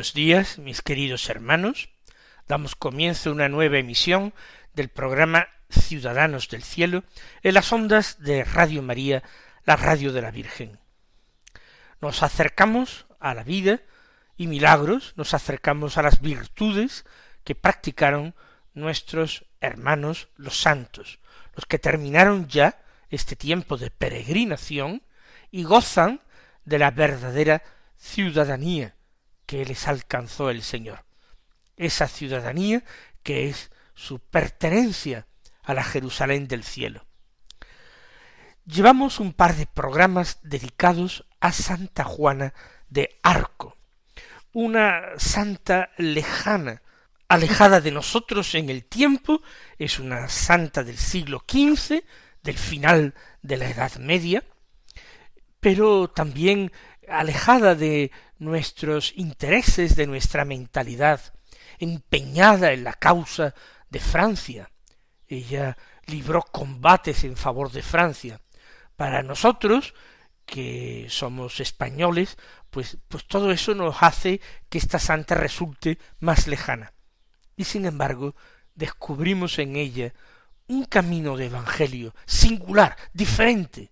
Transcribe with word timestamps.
Buenos 0.00 0.14
días, 0.14 0.58
mis 0.58 0.80
queridos 0.80 1.28
hermanos. 1.28 1.90
Damos 2.48 2.74
comienzo 2.74 3.28
a 3.28 3.32
una 3.34 3.50
nueva 3.50 3.76
emisión 3.76 4.32
del 4.72 4.88
programa 4.88 5.48
Ciudadanos 5.68 6.48
del 6.48 6.62
Cielo 6.62 7.04
en 7.42 7.52
las 7.52 7.70
ondas 7.70 8.16
de 8.18 8.42
Radio 8.44 8.80
María, 8.80 9.22
la 9.66 9.76
radio 9.76 10.14
de 10.14 10.22
la 10.22 10.30
Virgen. 10.30 10.78
Nos 12.00 12.22
acercamos 12.22 13.04
a 13.18 13.34
la 13.34 13.44
vida 13.44 13.80
y 14.38 14.46
milagros, 14.46 15.12
nos 15.16 15.34
acercamos 15.34 15.98
a 15.98 16.02
las 16.02 16.22
virtudes 16.22 17.04
que 17.44 17.54
practicaron 17.54 18.34
nuestros 18.72 19.44
hermanos 19.60 20.28
los 20.36 20.58
santos, 20.58 21.18
los 21.54 21.66
que 21.66 21.78
terminaron 21.78 22.48
ya 22.48 22.80
este 23.10 23.36
tiempo 23.36 23.76
de 23.76 23.90
peregrinación 23.90 25.02
y 25.50 25.64
gozan 25.64 26.22
de 26.64 26.78
la 26.78 26.90
verdadera 26.90 27.62
ciudadanía 27.98 28.94
que 29.50 29.64
les 29.64 29.88
alcanzó 29.88 30.48
el 30.48 30.62
Señor. 30.62 31.04
Esa 31.76 32.06
ciudadanía 32.06 32.84
que 33.24 33.48
es 33.48 33.72
su 33.94 34.20
pertenencia 34.20 35.26
a 35.64 35.74
la 35.74 35.82
Jerusalén 35.82 36.46
del 36.46 36.62
cielo. 36.62 37.04
Llevamos 38.64 39.18
un 39.18 39.32
par 39.32 39.56
de 39.56 39.66
programas 39.66 40.38
dedicados 40.44 41.26
a 41.40 41.50
Santa 41.50 42.04
Juana 42.04 42.54
de 42.90 43.18
Arco, 43.24 43.76
una 44.52 45.02
santa 45.16 45.90
lejana, 45.96 46.82
alejada 47.26 47.80
de 47.80 47.90
nosotros 47.90 48.54
en 48.54 48.70
el 48.70 48.84
tiempo, 48.84 49.42
es 49.78 49.98
una 49.98 50.28
santa 50.28 50.84
del 50.84 50.96
siglo 50.96 51.42
XV, 51.48 52.04
del 52.44 52.56
final 52.56 53.14
de 53.42 53.56
la 53.56 53.68
Edad 53.68 53.96
Media, 53.96 54.44
pero 55.58 56.08
también 56.08 56.70
alejada 57.08 57.74
de 57.74 58.12
nuestros 58.40 59.12
intereses, 59.16 59.94
de 59.94 60.06
nuestra 60.06 60.44
mentalidad, 60.44 61.20
empeñada 61.78 62.72
en 62.72 62.84
la 62.84 62.94
causa 62.94 63.54
de 63.90 64.00
Francia. 64.00 64.70
Ella 65.28 65.76
libró 66.06 66.42
combates 66.42 67.22
en 67.24 67.36
favor 67.36 67.70
de 67.70 67.82
Francia. 67.82 68.40
Para 68.96 69.22
nosotros, 69.22 69.94
que 70.46 71.06
somos 71.08 71.60
españoles, 71.60 72.36
pues, 72.70 72.98
pues 73.08 73.26
todo 73.26 73.52
eso 73.52 73.74
nos 73.74 74.02
hace 74.02 74.40
que 74.68 74.78
esta 74.78 74.98
santa 74.98 75.34
resulte 75.34 75.98
más 76.18 76.48
lejana. 76.48 76.92
Y 77.56 77.64
sin 77.64 77.84
embargo, 77.84 78.34
descubrimos 78.74 79.58
en 79.58 79.76
ella 79.76 80.14
un 80.66 80.84
camino 80.86 81.36
de 81.36 81.46
evangelio 81.46 82.14
singular, 82.26 82.96
diferente, 83.12 83.90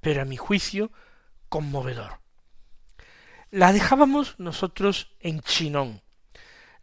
pero 0.00 0.22
a 0.22 0.24
mi 0.24 0.36
juicio 0.36 0.90
conmovedor 1.48 2.20
la 3.50 3.72
dejábamos 3.72 4.36
nosotros 4.38 5.10
en 5.18 5.40
Chinon, 5.40 6.00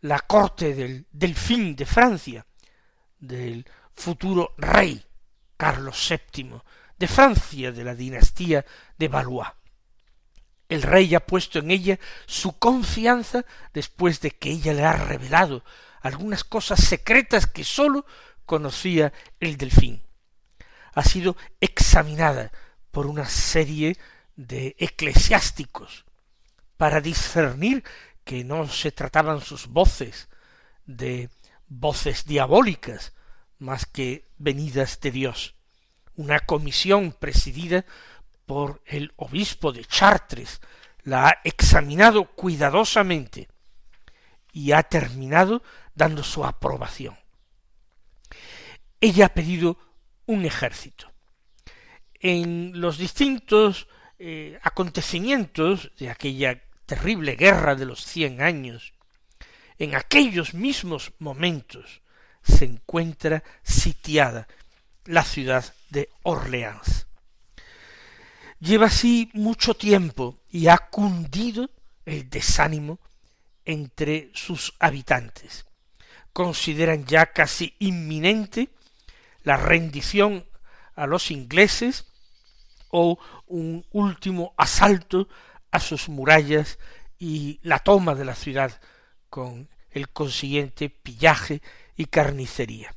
la 0.01 0.19
corte 0.19 0.75
del 0.75 1.07
delfín 1.11 1.75
de 1.75 1.85
Francia, 1.85 2.45
del 3.19 3.65
futuro 3.93 4.53
rey 4.57 5.03
Carlos 5.55 6.07
VII 6.09 6.61
de 6.97 7.07
Francia 7.07 7.71
de 7.71 7.83
la 7.83 7.95
dinastía 7.95 8.65
de 8.97 9.07
Valois. 9.07 9.47
El 10.67 10.81
rey 10.81 11.15
ha 11.15 11.25
puesto 11.25 11.59
en 11.59 11.71
ella 11.71 11.99
su 12.25 12.59
confianza 12.59 13.45
después 13.73 14.19
de 14.19 14.31
que 14.31 14.51
ella 14.51 14.73
le 14.73 14.83
ha 14.83 14.93
revelado 14.93 15.63
algunas 16.01 16.43
cosas 16.43 16.83
secretas 16.83 17.47
que 17.47 17.63
sólo 17.63 18.05
conocía 18.45 19.13
el 19.39 19.55
delfín. 19.55 20.03
Ha 20.93 21.03
sido 21.03 21.37
examinada 21.61 22.51
por 22.91 23.07
una 23.07 23.25
serie 23.29 23.97
de 24.35 24.75
eclesiásticos 24.79 26.06
para 26.77 27.01
discernir 27.01 27.83
que 28.23 28.43
no 28.43 28.67
se 28.67 28.91
trataban 28.91 29.41
sus 29.41 29.67
voces 29.67 30.29
de 30.85 31.29
voces 31.67 32.25
diabólicas 32.25 33.13
más 33.59 33.85
que 33.85 34.29
venidas 34.37 34.99
de 35.01 35.11
Dios. 35.11 35.55
Una 36.15 36.39
comisión 36.39 37.11
presidida 37.11 37.85
por 38.45 38.81
el 38.85 39.13
obispo 39.17 39.71
de 39.71 39.85
Chartres 39.85 40.61
la 41.03 41.27
ha 41.27 41.41
examinado 41.43 42.25
cuidadosamente 42.25 43.47
y 44.51 44.71
ha 44.71 44.83
terminado 44.83 45.63
dando 45.95 46.23
su 46.23 46.45
aprobación. 46.45 47.17
Ella 48.99 49.27
ha 49.27 49.29
pedido 49.29 49.77
un 50.25 50.45
ejército. 50.45 51.11
En 52.19 52.79
los 52.81 52.97
distintos 52.97 53.87
eh, 54.19 54.59
acontecimientos 54.63 55.91
de 55.97 56.09
aquella 56.09 56.63
terrible 56.87 57.35
guerra 57.35 57.75
de 57.75 57.85
los 57.85 58.03
cien 58.03 58.41
años, 58.41 58.93
en 59.77 59.93
aquellos 59.93 60.55
mismos 60.55 61.11
momentos 61.19 62.01
se 62.41 62.65
encuentra 62.65 63.43
sitiada 63.61 64.47
la 65.05 65.23
ciudad 65.23 65.73
de 65.89 66.09
Orleans. 66.23 67.05
Lleva 68.59 68.87
así 68.87 69.29
mucho 69.33 69.75
tiempo 69.75 70.39
y 70.49 70.67
ha 70.67 70.77
cundido 70.77 71.69
el 72.05 72.29
desánimo 72.29 72.99
entre 73.65 74.31
sus 74.33 74.73
habitantes. 74.79 75.65
Consideran 76.33 77.05
ya 77.05 77.27
casi 77.27 77.75
inminente 77.79 78.69
la 79.43 79.57
rendición 79.57 80.45
a 80.95 81.05
los 81.05 81.31
ingleses 81.31 82.05
o 82.89 83.19
un 83.47 83.85
último 83.91 84.53
asalto 84.57 85.27
a 85.77 85.79
sus 85.79 86.09
murallas 86.09 86.79
y 87.19 87.59
la 87.61 87.79
toma 87.79 88.15
de 88.15 88.25
la 88.25 88.35
ciudad 88.35 88.79
con 89.29 89.69
el 89.91 90.09
consiguiente 90.09 90.89
pillaje 90.89 91.61
y 91.95 92.05
carnicería. 92.05 92.93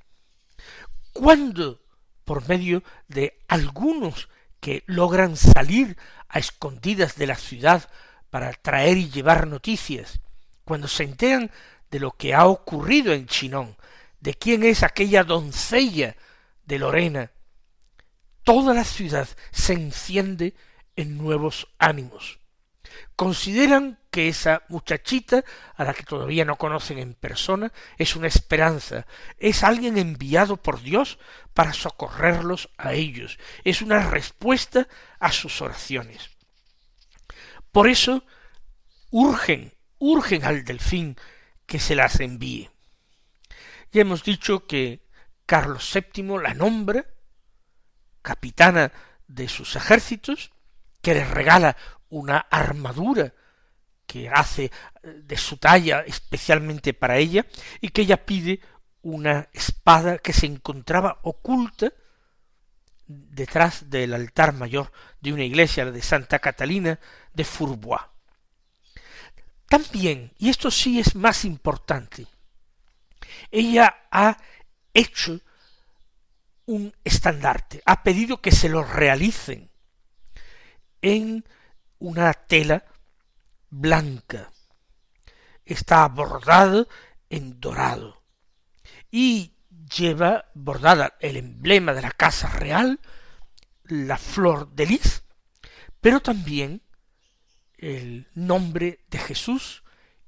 Cuando, 1.12 1.82
por 2.24 2.48
medio 2.48 2.82
de 3.06 3.38
algunos 3.48 4.28
que 4.60 4.82
logran 4.86 5.36
salir 5.36 5.96
a 6.28 6.38
escondidas 6.38 7.16
de 7.16 7.26
la 7.26 7.36
ciudad 7.36 7.88
para 8.30 8.52
traer 8.52 8.96
y 8.96 9.10
llevar 9.10 9.46
noticias, 9.46 10.20
cuando 10.64 10.88
se 10.88 11.04
enteran 11.04 11.50
de 11.90 12.00
lo 12.00 12.12
que 12.12 12.34
ha 12.34 12.46
ocurrido 12.46 13.12
en 13.12 13.26
Chinón, 13.26 13.76
de 14.20 14.34
quién 14.34 14.64
es 14.64 14.82
aquella 14.82 15.24
doncella 15.24 16.16
de 16.64 16.78
Lorena, 16.78 17.30
toda 18.42 18.72
la 18.72 18.84
ciudad 18.84 19.28
se 19.50 19.74
enciende 19.74 20.54
en 20.96 21.18
nuevos 21.18 21.68
ánimos 21.78 22.40
consideran 23.16 23.98
que 24.10 24.28
esa 24.28 24.62
muchachita, 24.68 25.44
a 25.76 25.84
la 25.84 25.94
que 25.94 26.02
todavía 26.02 26.44
no 26.44 26.56
conocen 26.56 26.98
en 26.98 27.14
persona, 27.14 27.72
es 27.96 28.16
una 28.16 28.26
esperanza, 28.26 29.06
es 29.38 29.62
alguien 29.62 29.98
enviado 29.98 30.56
por 30.56 30.82
Dios 30.82 31.18
para 31.54 31.72
socorrerlos 31.72 32.70
a 32.76 32.92
ellos, 32.92 33.38
es 33.64 33.82
una 33.82 34.10
respuesta 34.10 34.88
a 35.18 35.30
sus 35.32 35.60
oraciones. 35.62 36.30
Por 37.70 37.88
eso 37.88 38.24
urgen, 39.10 39.74
urgen 39.98 40.44
al 40.44 40.64
delfín 40.64 41.16
que 41.66 41.78
se 41.78 41.94
las 41.94 42.18
envíe. 42.20 42.70
Ya 43.92 44.02
hemos 44.02 44.24
dicho 44.24 44.66
que 44.66 45.06
Carlos 45.46 45.92
VII 45.92 46.38
la 46.42 46.54
nombra 46.54 47.06
capitana 48.22 48.92
de 49.26 49.48
sus 49.48 49.76
ejércitos, 49.76 50.52
que 51.00 51.14
les 51.14 51.28
regala 51.30 51.76
una 52.10 52.38
armadura 52.38 53.32
que 54.06 54.28
hace 54.28 54.64
eh, 54.64 54.70
de 55.02 55.36
su 55.36 55.56
talla 55.56 56.00
especialmente 56.00 56.94
para 56.94 57.16
ella 57.16 57.46
y 57.80 57.90
que 57.90 58.02
ella 58.02 58.24
pide 58.24 58.60
una 59.02 59.48
espada 59.52 60.18
que 60.18 60.32
se 60.32 60.46
encontraba 60.46 61.20
oculta 61.22 61.92
detrás 63.06 63.90
del 63.90 64.14
altar 64.14 64.52
mayor 64.52 64.92
de 65.20 65.32
una 65.32 65.44
iglesia, 65.44 65.90
de 65.90 66.02
Santa 66.02 66.38
Catalina 66.38 67.00
de 67.32 67.44
Fourbois. 67.44 68.02
También, 69.68 70.32
y 70.38 70.48
esto 70.48 70.70
sí 70.70 70.98
es 71.00 71.14
más 71.14 71.44
importante, 71.44 72.26
ella 73.50 74.06
ha 74.10 74.36
hecho 74.92 75.40
un 76.66 76.92
estandarte, 77.04 77.82
ha 77.84 78.02
pedido 78.02 78.40
que 78.40 78.52
se 78.52 78.68
lo 78.68 78.84
realicen 78.84 79.70
en 81.02 81.44
una 82.00 82.34
tela 82.34 82.84
blanca. 83.70 84.50
Está 85.64 86.08
bordado 86.08 86.88
en 87.28 87.60
dorado 87.60 88.22
y 89.10 89.54
lleva 89.96 90.46
bordada 90.54 91.16
el 91.20 91.36
emblema 91.36 91.92
de 91.92 92.02
la 92.02 92.10
casa 92.10 92.48
real, 92.48 93.00
la 93.84 94.18
flor 94.18 94.70
de 94.72 94.86
lis, 94.86 95.22
pero 96.00 96.20
también 96.20 96.82
el 97.78 98.28
nombre 98.34 99.04
de 99.08 99.18
Jesús 99.18 99.82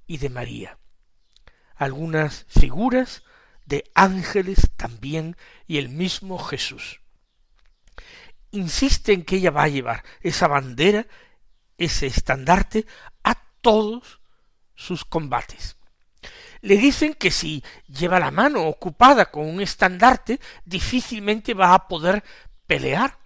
y 0.06 0.18
de 0.18 0.30
María. 0.30 0.78
Algunas 1.76 2.44
figuras 2.48 3.22
de 3.66 3.90
ángeles 3.94 4.70
también 4.76 5.36
y 5.66 5.78
el 5.78 5.88
mismo 5.88 6.38
Jesús. 6.38 7.00
Insiste 8.50 9.12
en 9.12 9.24
que 9.24 9.36
ella 9.36 9.50
va 9.50 9.64
a 9.64 9.68
llevar 9.68 10.04
esa 10.20 10.46
bandera, 10.46 11.06
ese 11.84 12.06
estandarte, 12.06 12.86
a 13.22 13.34
todos 13.60 14.20
sus 14.74 15.04
combates. 15.04 15.76
Le 16.60 16.76
dicen 16.76 17.14
que 17.14 17.30
si 17.30 17.62
lleva 17.86 18.20
la 18.20 18.30
mano 18.30 18.64
ocupada 18.66 19.30
con 19.30 19.46
un 19.46 19.60
estandarte, 19.60 20.40
difícilmente 20.64 21.54
va 21.54 21.74
a 21.74 21.88
poder 21.88 22.22
pelear, 22.66 23.18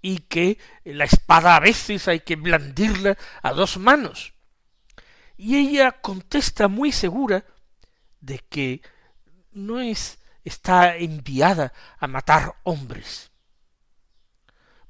y 0.00 0.18
que 0.18 0.58
la 0.84 1.04
espada 1.04 1.56
a 1.56 1.60
veces 1.60 2.08
hay 2.08 2.20
que 2.20 2.36
blandirla 2.36 3.16
a 3.42 3.52
dos 3.52 3.78
manos. 3.78 4.34
Y 5.36 5.56
ella 5.56 5.92
contesta 5.92 6.68
muy 6.68 6.92
segura 6.92 7.46
de 8.20 8.38
que 8.38 8.82
no 9.52 9.80
es 9.80 10.18
está 10.44 10.96
enviada 10.96 11.72
a 11.98 12.06
matar 12.06 12.54
hombres. 12.64 13.30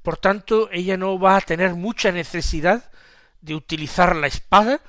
Por 0.04 0.18
tanto, 0.18 0.68
ella 0.70 0.96
no 0.96 1.18
va 1.18 1.36
a 1.36 1.40
tener 1.40 1.74
mucha 1.74 2.12
necesidad 2.12 2.92
de 3.40 3.56
utilizar 3.56 4.14
la 4.14 4.28
espada 4.28 4.80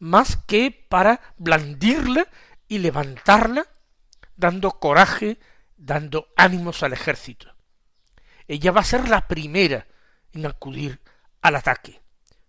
más 0.00 0.36
que 0.36 0.72
para 0.88 1.20
blandirla 1.38 2.26
y 2.66 2.78
levantarla, 2.78 3.68
dando 4.34 4.72
coraje, 4.72 5.38
dando 5.76 6.26
ánimos 6.36 6.82
al 6.82 6.94
ejército 6.94 7.54
ella 8.48 8.72
va 8.72 8.80
a 8.80 8.84
ser 8.84 9.08
la 9.08 9.26
primera 9.26 9.86
en 10.32 10.46
acudir 10.46 11.00
al 11.40 11.56
ataque, 11.56 12.00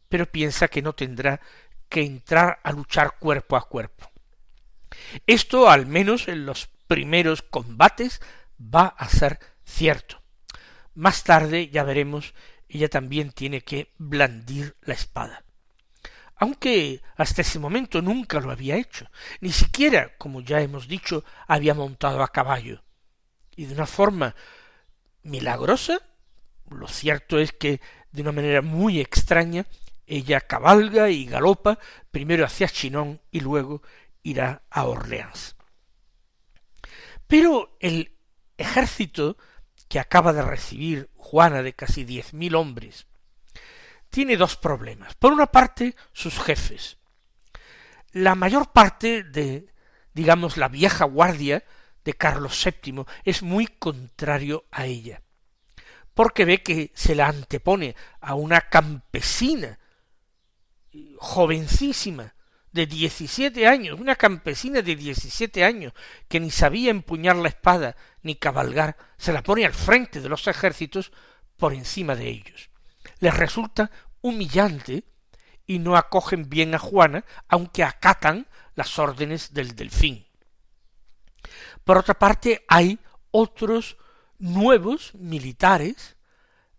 pero 0.09 0.25
piensa 0.25 0.67
que 0.67 0.81
no 0.81 0.93
tendrá 0.93 1.39
que 1.89 2.01
entrar 2.01 2.59
a 2.63 2.71
luchar 2.71 3.17
cuerpo 3.19 3.55
a 3.55 3.67
cuerpo. 3.67 4.11
Esto, 5.27 5.69
al 5.69 5.85
menos 5.85 6.27
en 6.27 6.45
los 6.45 6.67
primeros 6.87 7.41
combates, 7.41 8.21
va 8.59 8.87
a 8.87 9.07
ser 9.09 9.39
cierto. 9.63 10.21
Más 10.95 11.23
tarde, 11.23 11.69
ya 11.69 11.83
veremos, 11.83 12.33
ella 12.69 12.89
también 12.89 13.31
tiene 13.31 13.61
que 13.61 13.93
blandir 13.97 14.75
la 14.81 14.93
espada. 14.93 15.43
Aunque 16.37 17.01
hasta 17.15 17.41
ese 17.41 17.59
momento 17.59 18.01
nunca 18.01 18.39
lo 18.39 18.51
había 18.51 18.77
hecho, 18.77 19.09
ni 19.39 19.51
siquiera, 19.51 20.17
como 20.17 20.41
ya 20.41 20.61
hemos 20.61 20.87
dicho, 20.87 21.23
había 21.47 21.73
montado 21.73 22.23
a 22.23 22.31
caballo, 22.31 22.83
y 23.55 23.65
de 23.65 23.73
una 23.73 23.85
forma 23.85 24.35
milagrosa, 25.23 25.99
lo 26.69 26.87
cierto 26.87 27.39
es 27.39 27.53
que 27.53 27.79
de 28.11 28.21
una 28.21 28.31
manera 28.31 28.61
muy 28.61 28.99
extraña 28.99 29.65
ella 30.07 30.41
cabalga 30.41 31.09
y 31.09 31.25
galopa 31.25 31.79
primero 32.11 32.45
hacia 32.45 32.67
Chinon 32.67 33.21
y 33.31 33.39
luego 33.39 33.81
irá 34.23 34.63
a 34.69 34.85
Orleans. 34.85 35.55
Pero 37.27 37.77
el 37.79 38.15
ejército 38.57 39.37
que 39.87 39.99
acaba 39.99 40.33
de 40.33 40.41
recibir 40.41 41.09
Juana 41.15 41.61
de 41.61 41.73
casi 41.73 42.03
diez 42.03 42.33
mil 42.33 42.55
hombres 42.55 43.07
tiene 44.15 44.37
dos 44.37 44.55
problemas. 44.55 45.13
Por 45.15 45.33
una 45.33 45.47
parte, 45.47 45.93
sus 46.13 46.39
jefes. 46.39 46.97
La 48.13 48.33
mayor 48.33 48.71
parte 48.71 49.23
de, 49.23 49.67
digamos, 50.13 50.55
la 50.55 50.69
vieja 50.69 51.03
guardia 51.03 51.65
de 52.05 52.13
Carlos 52.13 52.63
VII 52.63 53.03
es 53.25 53.43
muy 53.43 53.67
contrario 53.67 54.63
a 54.71 54.85
ella, 54.85 55.21
porque 56.13 56.45
ve 56.45 56.63
que 56.63 56.93
se 56.95 57.13
la 57.13 57.27
antepone 57.27 57.97
a 58.21 58.35
una 58.35 58.61
campesina 58.69 59.79
jovencísima 61.17 62.34
de 62.75 62.85
diecisiete 62.85 63.67
años, 63.67 64.01
una 64.01 64.17
campesina 64.17 64.81
de 64.81 64.97
diecisiete 64.97 65.63
años 65.63 65.93
que 66.27 66.41
ni 66.41 66.51
sabía 66.51 66.91
empuñar 66.91 67.37
la 67.37 67.47
espada 67.47 67.95
ni 68.21 68.35
cabalgar, 68.35 68.97
se 69.17 69.31
la 69.31 69.41
pone 69.41 69.65
al 69.65 69.73
frente 69.73 70.19
de 70.19 70.27
los 70.27 70.45
ejércitos 70.47 71.13
por 71.55 71.73
encima 71.73 72.17
de 72.17 72.27
ellos. 72.27 72.69
Les 73.19 73.33
resulta 73.33 73.91
humillante 74.19 75.05
y 75.65 75.79
no 75.79 75.95
acogen 75.95 76.49
bien 76.49 76.75
a 76.75 76.79
Juana, 76.79 77.23
aunque 77.47 77.81
acatan 77.81 78.45
las 78.75 78.99
órdenes 78.99 79.53
del 79.53 79.73
delfín. 79.73 80.27
Por 81.85 81.97
otra 81.97 82.15
parte, 82.15 82.65
hay 82.67 82.99
otros 83.31 83.95
nuevos 84.37 85.15
militares, 85.15 86.17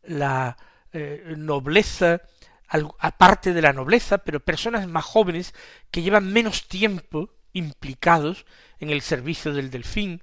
la 0.02 0.58
eh, 0.92 1.32
nobleza, 1.38 2.20
aparte 2.68 3.52
de 3.52 3.62
la 3.62 3.72
nobleza, 3.72 4.18
pero 4.18 4.40
personas 4.40 4.86
más 4.88 5.04
jóvenes 5.04 5.54
que 5.90 6.02
llevan 6.02 6.32
menos 6.32 6.68
tiempo 6.68 7.30
implicados 7.52 8.44
en 8.78 8.90
el 8.90 9.02
servicio 9.02 9.52
del 9.52 9.70
delfín, 9.70 10.23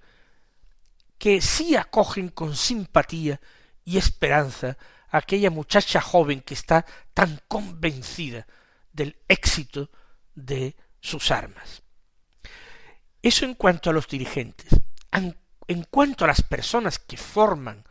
que 1.18 1.42
sí 1.42 1.76
acogen 1.76 2.30
con 2.30 2.56
simpatía 2.56 3.40
y 3.86 3.98
esperanza 3.98 4.78
a 5.10 5.18
aquella 5.20 5.50
muchacha 5.50 6.02
joven 6.02 6.42
que 6.42 6.54
está 6.54 6.86
tan 7.14 7.40
convencida 7.48 8.46
del 8.92 9.18
éxito 9.28 9.90
de 10.36 10.76
sus 11.00 11.32
armas. 11.32 11.82
Eso 13.22 13.46
en 13.46 13.54
cuanto 13.54 13.90
a 13.90 13.94
los 13.94 14.08
dirigentes. 14.08 14.70
En 15.12 15.84
cuanto 15.90 16.26
a 16.26 16.28
las 16.28 16.42
personas 16.42 17.00
que 17.00 17.16
forman 17.16 17.86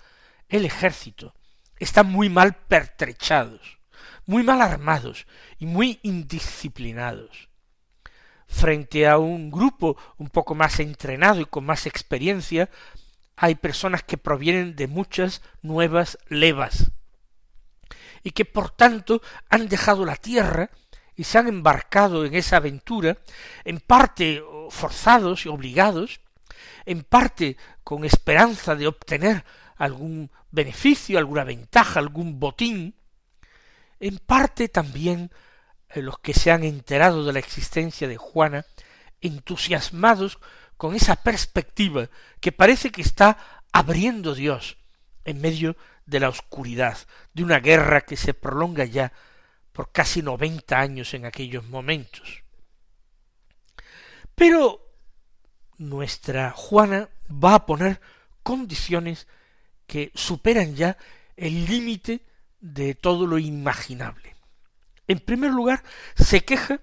el 0.49 0.67
ejército, 0.67 1.35
están 1.79 2.13
muy 2.13 2.29
mal 2.29 2.55
pertrechados, 2.55 3.79
muy 4.27 4.43
mal 4.43 4.61
armados 4.61 5.27
y 5.59 5.67
muy 5.67 5.99
indisciplinados. 6.03 7.49
Frente 8.47 9.09
a 9.09 9.19
un 9.19 9.51
grupo 9.51 9.97
un 10.19 10.29
poco 10.29 10.55
más 10.55 10.79
entrenado 10.81 11.41
y 11.41 11.47
con 11.47 11.65
más 11.65 11.87
experiencia, 11.87 12.69
hay 13.37 13.55
personas 13.55 14.03
que 14.03 14.19
provienen 14.19 14.77
de 14.77 14.87
muchas 14.87 15.43
nuevas 15.63 16.19
levas 16.29 16.91
y 18.23 18.31
que 18.31 18.45
por 18.45 18.71
tanto 18.71 19.23
han 19.49 19.69
dejado 19.69 20.05
la 20.05 20.17
tierra 20.17 20.71
y 21.17 21.25
se 21.25 21.39
han 21.39 21.49
embarcado 21.49 22.25
en 22.25 22.35
esa 22.35 22.57
aventura, 22.57 23.19
en 23.65 23.81
parte 23.81 24.43
forzados 24.71 25.45
y 25.45 25.49
obligados, 25.49 26.21
en 26.87 27.03
parte 27.03 27.57
con 27.85 28.05
esperanza 28.05 28.75
de 28.77 28.87
obtener 28.87 29.45
algún 29.77 30.31
beneficio, 30.51 31.19
alguna 31.19 31.45
ventaja, 31.45 31.99
algún 31.99 32.39
botín, 32.39 32.95
en 34.03 34.19
parte 34.19 34.69
también 34.69 35.31
eh, 35.89 36.03
los 36.03 36.19
que 36.19 36.35
se 36.35 36.51
han 36.51 36.65
enterado 36.65 37.25
de 37.25 37.33
la 37.33 37.39
existencia 37.39 38.09
de 38.09 38.17
Juana, 38.17 38.67
entusiasmados 39.21 40.39
con 40.77 40.97
esa 40.97 41.15
perspectiva 41.15 42.11
que 42.41 42.51
parece 42.51 42.91
que 42.91 43.01
está 43.01 43.39
abriendo 43.73 44.35
Dios 44.35 44.77
en 45.25 45.41
medio 45.41 45.77
de 46.05 46.19
la 46.19 46.29
oscuridad, 46.29 46.99
de 47.33 47.45
una 47.45 47.61
guerra 47.61 48.01
que 48.01 48.17
se 48.17 48.35
prolonga 48.35 48.85
ya 48.85 49.13
por 49.73 49.93
casi 49.93 50.21
noventa 50.21 50.81
años 50.81 51.15
en 51.15 51.25
aquellos 51.25 51.65
momentos. 51.69 52.43
Pero 54.35 54.85
nuestra 55.79 56.51
Juana 56.51 57.09
va 57.31 57.55
a 57.55 57.67
poner 57.67 58.01
condiciones 58.43 59.29
que 59.87 60.11
superan 60.13 60.75
ya 60.75 60.97
el 61.37 61.67
límite 61.67 62.32
de 62.63 62.95
todo 62.95 63.27
lo 63.27 63.39
imaginable. 63.39 64.35
En 65.07 65.19
primer 65.19 65.51
lugar, 65.51 65.83
se 66.15 66.45
queja 66.45 66.81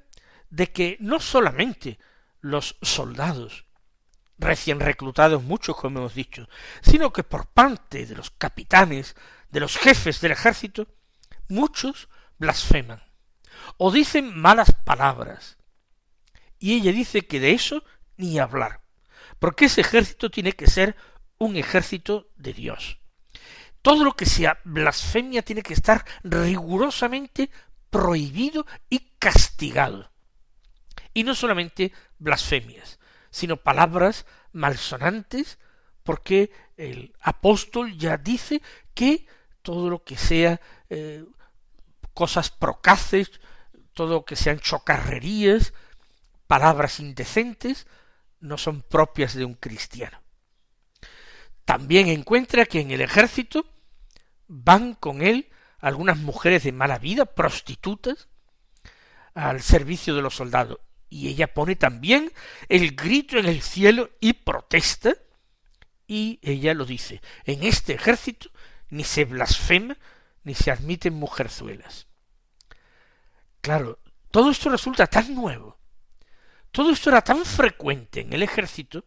de 0.52 0.72
que 0.72 0.98
no 1.00 1.20
solamente 1.20 1.98
los 2.42 2.78
soldados 2.82 3.66
recién 4.38 4.80
reclutados 4.80 5.42
muchos, 5.42 5.76
como 5.76 6.00
hemos 6.00 6.14
dicho, 6.14 6.48
sino 6.82 7.12
que 7.12 7.24
por 7.24 7.48
parte 7.48 8.06
de 8.06 8.16
los 8.16 8.30
capitanes, 8.30 9.16
de 9.50 9.60
los 9.60 9.78
jefes 9.78 10.22
del 10.22 10.34
ejército, 10.34 10.88
muchos 11.48 12.10
blasfeman 12.38 13.04
o 13.78 13.92
dicen 13.92 14.38
malas 14.38 14.74
palabras. 14.86 15.58
Y 16.60 16.76
ella 16.76 16.92
dice 16.92 17.26
que 17.26 17.40
de 17.40 17.52
eso 17.52 17.84
ni 18.18 18.38
hablar, 18.38 18.82
porque 19.40 19.66
ese 19.66 19.82
ejército 19.82 20.30
tiene 20.30 20.54
que 20.54 20.68
ser 20.68 20.96
un 21.38 21.56
ejército 21.56 22.30
de 22.36 22.54
Dios. 22.54 22.99
Todo 23.82 24.04
lo 24.04 24.16
que 24.16 24.26
sea 24.26 24.60
blasfemia 24.64 25.42
tiene 25.42 25.64
que 25.64 25.74
estar 25.74 26.06
rigurosamente 26.24 27.50
prohibido 27.90 28.66
y 28.90 29.12
castigado. 29.20 30.12
Y 31.14 31.24
no 31.24 31.36
solamente 31.36 31.94
blasfemias, 32.18 33.00
sino 33.32 33.58
palabras 33.58 34.26
malsonantes, 34.52 35.60
porque 36.04 36.52
el 36.78 37.14
apóstol 37.22 37.98
ya 37.98 38.18
dice 38.18 38.62
que 38.94 39.28
todo 39.62 39.90
lo 39.90 40.04
que 40.04 40.18
sea 40.18 40.60
eh, 40.90 41.26
cosas 42.14 42.50
procaces, 42.50 43.32
todo 43.94 44.16
lo 44.16 44.26
que 44.26 44.36
sean 44.36 44.60
chocarrerías, 44.60 45.74
palabras 46.48 47.00
indecentes, 47.00 47.88
no 48.40 48.58
son 48.58 48.82
propias 48.82 49.34
de 49.34 49.46
un 49.46 49.54
cristiano. 49.56 50.22
También 51.70 52.08
encuentra 52.08 52.66
que 52.66 52.80
en 52.80 52.90
el 52.90 53.00
ejército 53.00 53.64
van 54.48 54.96
con 54.96 55.22
él 55.22 55.52
algunas 55.78 56.18
mujeres 56.18 56.64
de 56.64 56.72
mala 56.72 56.98
vida, 56.98 57.26
prostitutas, 57.26 58.28
al 59.36 59.62
servicio 59.62 60.16
de 60.16 60.24
los 60.24 60.34
soldados. 60.34 60.80
Y 61.10 61.28
ella 61.28 61.54
pone 61.54 61.76
también 61.76 62.32
el 62.70 62.96
grito 62.96 63.38
en 63.38 63.46
el 63.46 63.62
cielo 63.62 64.10
y 64.20 64.34
protesta, 64.34 65.14
y 66.08 66.40
ella 66.42 66.74
lo 66.74 66.86
dice, 66.86 67.22
en 67.46 67.62
este 67.62 67.94
ejército 67.94 68.50
ni 68.90 69.04
se 69.04 69.26
blasfema 69.26 69.96
ni 70.44 70.56
se 70.56 70.72
admiten 70.72 71.14
mujerzuelas. 71.14 72.08
Claro, 73.62 74.00
todo 74.32 74.50
esto 74.50 74.72
resulta 74.72 75.06
tan 75.06 75.36
nuevo, 75.36 75.78
todo 76.72 76.90
esto 76.90 77.12
era 77.12 77.22
tan 77.22 77.46
frecuente 77.46 78.22
en 78.22 78.34
el 78.34 78.42
ejército, 78.42 79.06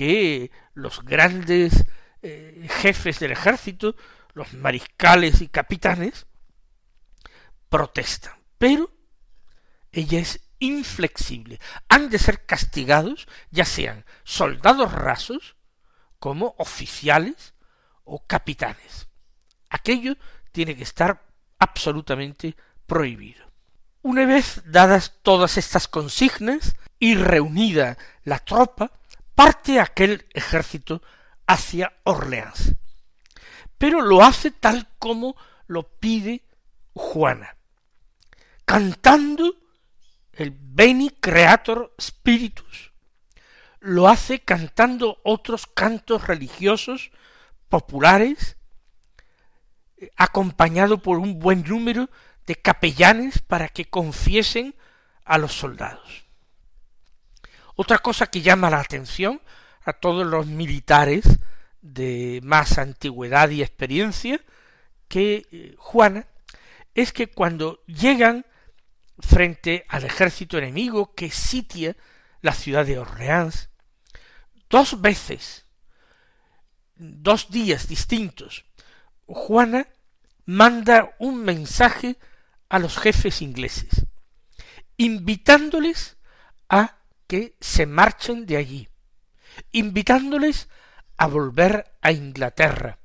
que 0.00 0.50
los 0.72 1.04
grandes 1.04 1.84
eh, 2.22 2.66
jefes 2.70 3.20
del 3.20 3.32
ejército, 3.32 3.96
los 4.32 4.54
mariscales 4.54 5.42
y 5.42 5.48
capitanes, 5.48 6.24
protestan. 7.68 8.32
Pero 8.56 8.90
ella 9.92 10.20
es 10.20 10.40
inflexible. 10.58 11.60
Han 11.90 12.08
de 12.08 12.18
ser 12.18 12.46
castigados, 12.46 13.28
ya 13.50 13.66
sean 13.66 14.06
soldados 14.24 14.90
rasos, 14.90 15.56
como 16.18 16.54
oficiales 16.56 17.52
o 18.04 18.26
capitanes. 18.26 19.06
Aquello 19.68 20.16
tiene 20.50 20.78
que 20.78 20.84
estar 20.84 21.26
absolutamente 21.58 22.56
prohibido. 22.86 23.44
Una 24.00 24.24
vez 24.24 24.62
dadas 24.64 25.18
todas 25.20 25.58
estas 25.58 25.88
consignas 25.88 26.74
y 26.98 27.16
reunida 27.16 27.98
la 28.24 28.38
tropa, 28.38 28.92
parte 29.40 29.80
aquel 29.80 30.26
ejército 30.34 31.00
hacia 31.46 31.94
Orleans. 32.04 32.74
Pero 33.78 34.02
lo 34.02 34.22
hace 34.22 34.50
tal 34.50 34.86
como 34.98 35.34
lo 35.66 35.84
pide 35.98 36.44
Juana, 36.92 37.56
cantando 38.66 39.56
el 40.34 40.54
Beni 40.54 41.08
Creator 41.08 41.94
Spiritus. 41.98 42.92
Lo 43.78 44.08
hace 44.08 44.40
cantando 44.40 45.22
otros 45.24 45.66
cantos 45.66 46.26
religiosos 46.26 47.10
populares, 47.70 48.58
acompañado 50.16 50.98
por 50.98 51.16
un 51.16 51.38
buen 51.38 51.64
número 51.66 52.10
de 52.44 52.56
capellanes 52.56 53.38
para 53.38 53.70
que 53.70 53.86
confiesen 53.86 54.74
a 55.24 55.38
los 55.38 55.54
soldados. 55.54 56.29
Otra 57.76 57.98
cosa 57.98 58.26
que 58.26 58.42
llama 58.42 58.70
la 58.70 58.80
atención 58.80 59.40
a 59.84 59.92
todos 59.92 60.26
los 60.26 60.46
militares 60.46 61.24
de 61.82 62.40
más 62.42 62.78
antigüedad 62.78 63.48
y 63.50 63.62
experiencia 63.62 64.40
que 65.08 65.46
eh, 65.50 65.74
Juana 65.78 66.26
es 66.94 67.12
que 67.12 67.28
cuando 67.28 67.82
llegan 67.86 68.44
frente 69.18 69.84
al 69.88 70.04
ejército 70.04 70.58
enemigo 70.58 71.14
que 71.14 71.30
sitia 71.30 71.96
la 72.42 72.52
ciudad 72.52 72.86
de 72.86 72.98
Orleans, 72.98 73.68
dos 74.68 75.00
veces, 75.00 75.66
dos 76.96 77.50
días 77.50 77.88
distintos, 77.88 78.64
Juana 79.26 79.88
manda 80.44 81.14
un 81.18 81.44
mensaje 81.44 82.18
a 82.68 82.78
los 82.78 82.98
jefes 82.98 83.42
ingleses, 83.42 84.06
invitándoles 84.96 86.16
a 86.68 86.99
que 87.30 87.54
se 87.60 87.86
marchen 87.86 88.44
de 88.44 88.56
allí, 88.56 88.88
invitándoles 89.70 90.68
a 91.16 91.28
volver 91.28 91.92
a 92.02 92.10
Inglaterra. 92.10 92.98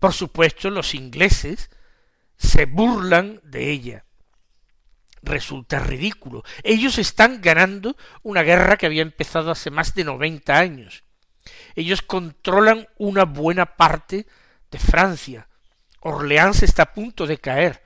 Por 0.00 0.12
supuesto, 0.12 0.70
los 0.70 0.92
ingleses 0.96 1.70
se 2.36 2.66
burlan 2.66 3.40
de 3.44 3.70
ella. 3.70 4.06
Resulta 5.22 5.78
ridículo. 5.78 6.42
Ellos 6.64 6.98
están 6.98 7.40
ganando 7.40 7.96
una 8.24 8.42
guerra 8.42 8.76
que 8.76 8.86
había 8.86 9.02
empezado 9.02 9.52
hace 9.52 9.70
más 9.70 9.94
de 9.94 10.02
noventa 10.02 10.58
años. 10.58 11.04
Ellos 11.76 12.02
controlan 12.02 12.88
una 12.98 13.24
buena 13.24 13.76
parte 13.76 14.26
de 14.72 14.78
Francia. 14.80 15.48
Orleans 16.00 16.64
está 16.64 16.82
a 16.82 16.92
punto 16.92 17.28
de 17.28 17.38
caer. 17.38 17.84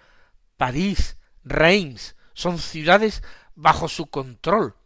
París, 0.56 1.18
Reims, 1.44 2.16
son 2.32 2.58
ciudades 2.58 3.22
bajo 3.54 3.86
su 3.90 4.06
control 4.06 4.77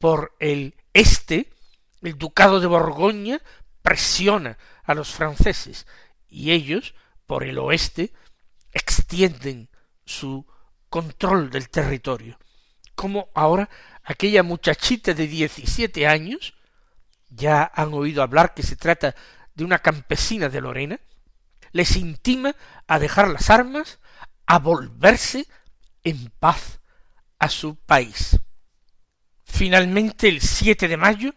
por 0.00 0.34
el 0.40 0.74
este, 0.94 1.52
el 2.00 2.16
ducado 2.16 2.58
de 2.58 2.66
Borgoña 2.66 3.40
presiona 3.82 4.58
a 4.82 4.94
los 4.94 5.12
franceses 5.12 5.86
y 6.26 6.52
ellos, 6.52 6.94
por 7.26 7.44
el 7.44 7.58
oeste, 7.58 8.12
extienden 8.72 9.68
su 10.04 10.46
control 10.88 11.50
del 11.50 11.68
territorio. 11.68 12.38
Como 12.94 13.28
ahora 13.34 13.68
aquella 14.02 14.42
muchachita 14.42 15.12
de 15.12 15.26
diecisiete 15.26 16.06
años, 16.06 16.54
ya 17.28 17.70
han 17.74 17.92
oído 17.92 18.22
hablar 18.22 18.54
que 18.54 18.62
se 18.62 18.76
trata 18.76 19.14
de 19.54 19.64
una 19.64 19.80
campesina 19.80 20.48
de 20.48 20.62
Lorena, 20.62 20.98
les 21.72 21.96
intima 21.96 22.56
a 22.88 22.98
dejar 22.98 23.28
las 23.28 23.50
armas, 23.50 24.00
a 24.46 24.58
volverse 24.58 25.46
en 26.04 26.30
paz 26.40 26.80
a 27.38 27.50
su 27.50 27.76
país. 27.76 28.40
Finalmente, 29.50 30.28
el 30.28 30.40
7 30.40 30.88
de 30.88 30.96
mayo, 30.96 31.34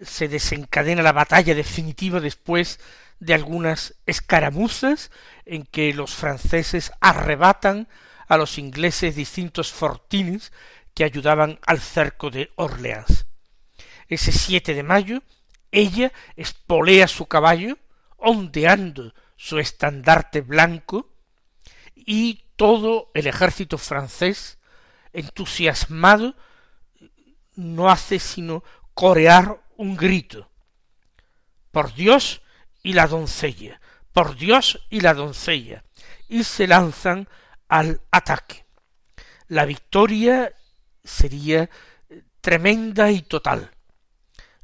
se 0.00 0.28
desencadena 0.28 1.02
la 1.02 1.12
batalla 1.12 1.54
definitiva 1.54 2.18
después 2.20 2.80
de 3.20 3.34
algunas 3.34 3.94
escaramuzas 4.06 5.10
en 5.44 5.64
que 5.64 5.92
los 5.92 6.14
franceses 6.14 6.92
arrebatan 7.00 7.88
a 8.26 8.36
los 8.36 8.58
ingleses 8.58 9.16
distintos 9.16 9.70
fortines 9.70 10.52
que 10.94 11.04
ayudaban 11.04 11.58
al 11.66 11.80
cerco 11.80 12.30
de 12.30 12.50
Orleans. 12.56 13.26
Ese 14.08 14.32
7 14.32 14.74
de 14.74 14.82
mayo, 14.82 15.22
ella 15.70 16.12
espolea 16.36 17.06
su 17.06 17.26
caballo, 17.26 17.78
ondeando 18.16 19.14
su 19.36 19.58
estandarte 19.58 20.40
blanco, 20.40 21.12
y 21.94 22.46
todo 22.56 23.10
el 23.14 23.26
ejército 23.26 23.78
francés, 23.78 24.58
entusiasmado, 25.12 26.34
no 27.54 27.90
hace 27.90 28.18
sino 28.18 28.62
corear 28.94 29.60
un 29.76 29.96
grito. 29.96 30.50
Por 31.70 31.94
Dios 31.94 32.42
y 32.82 32.92
la 32.92 33.06
doncella, 33.06 33.80
por 34.12 34.36
Dios 34.36 34.86
y 34.90 35.00
la 35.00 35.14
doncella, 35.14 35.84
y 36.28 36.44
se 36.44 36.66
lanzan 36.66 37.28
al 37.68 38.00
ataque. 38.10 38.64
La 39.48 39.64
victoria 39.64 40.52
sería 41.04 41.70
tremenda 42.40 43.10
y 43.10 43.22
total. 43.22 43.70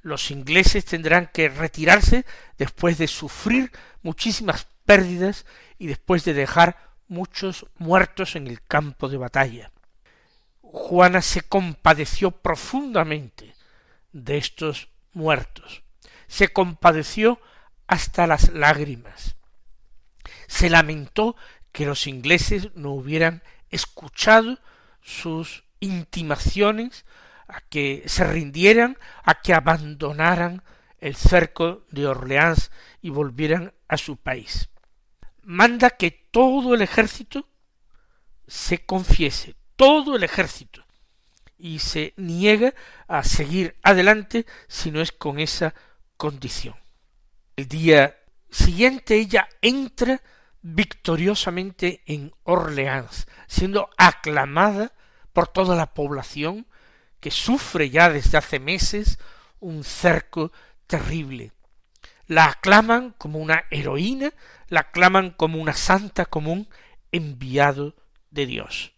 Los 0.01 0.31
ingleses 0.31 0.85
tendrán 0.85 1.31
que 1.33 1.49
retirarse 1.49 2.25
después 2.57 2.99
de 2.99 3.09
sufrir 3.09 3.73
muchísimas 4.03 4.67
pérdidas 4.85 5.45
y 5.79 5.87
después 5.87 6.25
de 6.25 6.35
dejar 6.35 6.77
muchos 7.09 7.67
muertos 7.77 8.37
en 8.37 8.47
el 8.47 8.63
campo 8.63 9.09
de 9.09 9.17
batalla. 9.17 9.71
Juana 10.73 11.23
se 11.23 11.43
compadeció 11.43 12.31
profundamente 12.31 13.55
de 14.13 14.37
estos 14.37 14.89
muertos, 15.13 15.83
se 16.27 16.49
compadeció 16.49 17.41
hasta 17.87 18.27
las 18.27 18.53
lágrimas, 18.53 19.37
se 20.47 20.69
lamentó 20.69 21.37
que 21.73 21.87
los 21.87 22.07
ingleses 22.07 22.75
no 22.75 22.93
hubieran 22.93 23.43
escuchado 23.71 24.59
sus 25.01 25.65
intimaciones 25.81 27.07
a 27.47 27.61
que 27.61 28.03
se 28.07 28.25
rindieran, 28.25 28.99
a 29.23 29.41
que 29.41 29.55
abandonaran 29.55 30.63
el 30.99 31.17
cerco 31.17 31.87
de 31.91 32.07
Orleans 32.07 32.71
y 33.01 33.11
volvieran 33.11 33.73
a 33.89 33.97
su 33.97 34.17
país. 34.17 34.69
Manda 35.43 35.91
que 35.91 36.11
todo 36.11 36.75
el 36.75 36.83
ejército 36.83 37.49
se 38.47 38.85
confiese, 38.85 39.55
todo 39.79 40.17
el 40.17 40.25
ejército 40.25 40.85
y 41.57 41.79
se 41.79 42.13
niega 42.17 42.75
a 43.07 43.23
seguir 43.23 43.77
adelante 43.83 44.45
si 44.67 44.91
no 44.91 45.01
es 45.01 45.13
con 45.13 45.39
esa 45.39 45.73
condición. 46.17 46.75
El 47.57 47.69
día 47.69 48.19
siguiente 48.51 49.15
ella 49.15 49.49
entra 49.63 50.21
victoriosamente 50.63 52.03
en 52.07 52.35
Orleans, 52.43 53.29
siendo 53.47 53.89
aclamada 53.97 54.93
por 55.33 55.47
toda 55.47 55.77
la 55.77 55.95
población 55.95 56.67
que 57.21 57.31
sufre 57.31 57.89
ya 57.89 58.11
desde 58.11 58.37
hace 58.37 58.59
meses 58.59 59.19
un 59.61 59.85
cerco 59.85 60.51
terrible. 60.89 61.53
La 62.27 62.47
aclaman 62.47 63.15
como 63.17 63.39
una 63.39 63.65
heroína, 63.71 64.33
la 64.67 64.81
aclaman 64.81 65.31
como 65.31 65.63
una 65.63 65.75
santa, 65.75 66.27
como 66.27 66.53
un 66.53 66.69
enviado 67.13 67.95
de 68.31 68.47
Dios. 68.47 68.98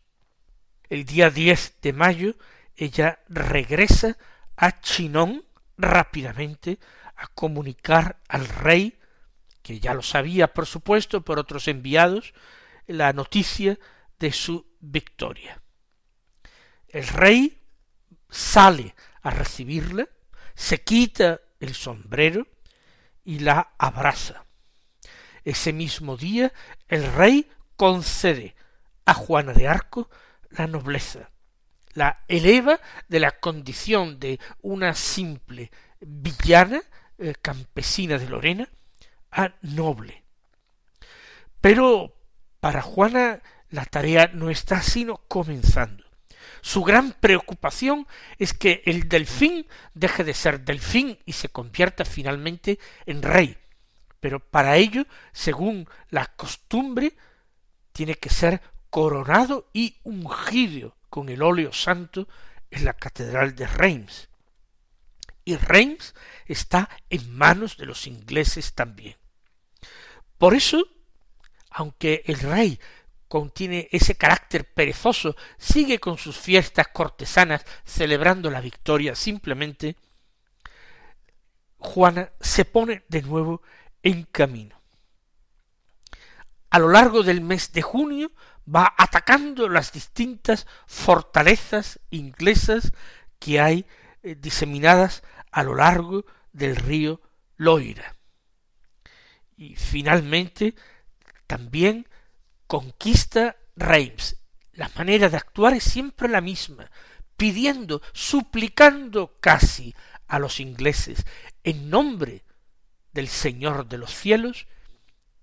El 0.90 1.04
día 1.04 1.30
10 1.30 1.76
de 1.82 1.92
mayo 1.92 2.34
ella 2.76 3.20
regresa 3.28 4.18
a 4.56 4.80
Chinon 4.80 5.44
rápidamente 5.78 6.80
a 7.16 7.28
comunicar 7.28 8.18
al 8.28 8.48
rey, 8.48 8.98
que 9.62 9.78
ya 9.78 9.94
lo 9.94 10.02
sabía 10.02 10.52
por 10.52 10.66
supuesto 10.66 11.22
por 11.24 11.38
otros 11.38 11.68
enviados, 11.68 12.34
la 12.88 13.12
noticia 13.12 13.78
de 14.18 14.32
su 14.32 14.66
victoria. 14.80 15.62
El 16.88 17.06
rey 17.06 17.62
sale 18.28 18.96
a 19.22 19.30
recibirla, 19.30 20.08
se 20.54 20.82
quita 20.82 21.40
el 21.60 21.74
sombrero 21.74 22.48
y 23.24 23.38
la 23.38 23.74
abraza. 23.78 24.44
Ese 25.44 25.72
mismo 25.72 26.16
día 26.16 26.52
el 26.88 27.12
rey 27.12 27.48
concede 27.76 28.56
a 29.04 29.14
Juana 29.14 29.52
de 29.52 29.68
Arco 29.68 30.10
la 30.50 30.66
nobleza, 30.66 31.30
la 31.94 32.24
eleva 32.28 32.80
de 33.08 33.20
la 33.20 33.32
condición 33.32 34.18
de 34.18 34.38
una 34.62 34.94
simple 34.94 35.70
villana 36.00 36.82
eh, 37.18 37.34
campesina 37.40 38.18
de 38.18 38.28
Lorena 38.28 38.68
a 39.30 39.54
noble. 39.62 40.24
Pero 41.60 42.16
para 42.60 42.82
Juana 42.82 43.42
la 43.70 43.84
tarea 43.84 44.30
no 44.32 44.50
está 44.50 44.82
sino 44.82 45.18
comenzando. 45.28 46.04
Su 46.62 46.82
gran 46.82 47.12
preocupación 47.12 48.06
es 48.38 48.52
que 48.52 48.82
el 48.84 49.08
delfín 49.08 49.66
deje 49.94 50.24
de 50.24 50.34
ser 50.34 50.60
delfín 50.60 51.18
y 51.24 51.32
se 51.32 51.48
convierta 51.48 52.04
finalmente 52.04 52.78
en 53.06 53.22
rey. 53.22 53.56
Pero 54.20 54.40
para 54.40 54.76
ello, 54.76 55.06
según 55.32 55.88
la 56.10 56.26
costumbre, 56.26 57.14
tiene 57.92 58.14
que 58.14 58.28
ser 58.28 58.60
coronado 58.90 59.70
y 59.72 59.96
ungido 60.02 60.96
con 61.08 61.28
el 61.28 61.42
óleo 61.42 61.72
santo 61.72 62.28
en 62.70 62.84
la 62.84 62.94
catedral 62.94 63.54
de 63.54 63.66
Reims. 63.66 64.28
Y 65.44 65.56
Reims 65.56 66.14
está 66.46 66.88
en 67.08 67.34
manos 67.34 67.76
de 67.76 67.86
los 67.86 68.06
ingleses 68.06 68.74
también. 68.74 69.16
Por 70.38 70.54
eso, 70.54 70.86
aunque 71.70 72.22
el 72.26 72.38
rey 72.38 72.78
contiene 73.28 73.88
ese 73.92 74.16
carácter 74.16 74.72
perezoso, 74.72 75.36
sigue 75.56 75.98
con 75.98 76.18
sus 76.18 76.36
fiestas 76.36 76.88
cortesanas 76.88 77.64
celebrando 77.84 78.50
la 78.50 78.60
victoria 78.60 79.14
simplemente, 79.14 79.96
Juana 81.78 82.30
se 82.40 82.64
pone 82.64 83.04
de 83.08 83.22
nuevo 83.22 83.62
en 84.02 84.24
camino. 84.24 84.79
A 86.70 86.78
lo 86.78 86.88
largo 86.88 87.22
del 87.22 87.40
mes 87.40 87.72
de 87.72 87.82
junio 87.82 88.32
va 88.72 88.94
atacando 88.96 89.68
las 89.68 89.92
distintas 89.92 90.66
fortalezas 90.86 92.00
inglesas 92.10 92.92
que 93.38 93.60
hay 93.60 93.86
eh, 94.22 94.36
diseminadas 94.36 95.22
a 95.50 95.62
lo 95.62 95.74
largo 95.74 96.24
del 96.52 96.76
río 96.76 97.20
Loira. 97.56 98.16
Y 99.56 99.74
finalmente 99.76 100.74
también 101.46 102.06
conquista 102.66 103.56
Reims. 103.74 104.36
La 104.72 104.90
manera 104.96 105.28
de 105.28 105.36
actuar 105.36 105.74
es 105.74 105.84
siempre 105.84 106.28
la 106.28 106.40
misma, 106.40 106.90
pidiendo, 107.36 108.00
suplicando 108.12 109.36
casi 109.40 109.94
a 110.28 110.38
los 110.38 110.60
ingleses, 110.60 111.26
en 111.64 111.90
nombre 111.90 112.44
del 113.12 113.28
Señor 113.28 113.88
de 113.88 113.98
los 113.98 114.14
cielos, 114.14 114.68